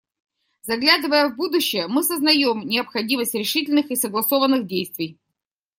[0.63, 5.19] Заглядывая в будущее, мы сознаем необходимость решительных и согласованных действий.